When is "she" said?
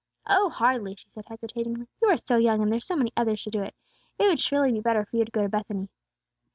0.95-1.11